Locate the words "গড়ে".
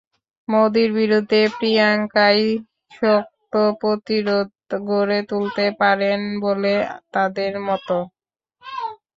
4.87-5.19